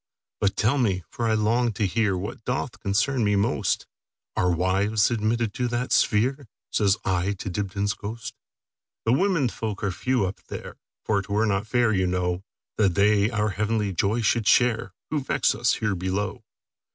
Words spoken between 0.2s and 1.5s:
"But tell me, for I